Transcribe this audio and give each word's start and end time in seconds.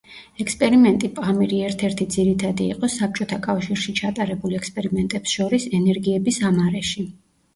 ექსპერიმენტი 0.43 1.09
„პამირი“ 1.17 1.59
ერთ-ერთი 1.65 2.05
ძირითადი 2.15 2.69
იყო 2.75 2.89
საბჭოთა 2.93 3.39
კავშირში 3.47 3.95
ჩატარებულ 4.01 4.57
ექსპერიმენტებს 4.61 5.35
შორის 5.39 5.67
ენერგიების 5.81 6.41
ამ 6.51 6.61
არეში. 6.65 7.07